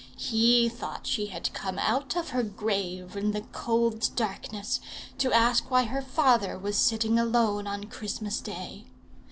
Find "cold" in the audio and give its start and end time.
3.51-4.09